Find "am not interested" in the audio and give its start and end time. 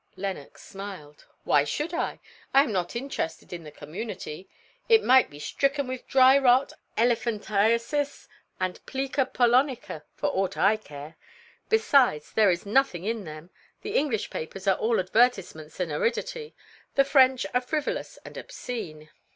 2.63-3.53